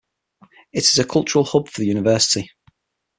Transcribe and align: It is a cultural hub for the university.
It 0.73 0.79
is 0.83 0.97
a 0.97 1.05
cultural 1.05 1.43
hub 1.43 1.69
for 1.69 1.81
the 1.81 1.85
university. 1.85 2.49